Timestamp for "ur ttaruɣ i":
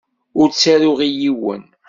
0.39-1.09